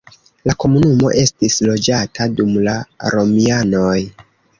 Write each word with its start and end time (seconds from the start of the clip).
La 0.51 0.53
komunumo 0.61 1.11
estis 1.23 1.57
loĝata 1.69 2.27
dum 2.39 2.55
la 2.69 2.73
romianoj. 3.17 3.95